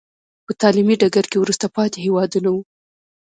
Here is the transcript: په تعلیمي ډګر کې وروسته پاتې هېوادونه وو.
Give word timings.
په 0.45 0.51
تعلیمي 0.61 0.95
ډګر 1.01 1.25
کې 1.31 1.37
وروسته 1.39 1.65
پاتې 1.75 1.97
هېوادونه 2.05 2.49
وو. 2.51 2.61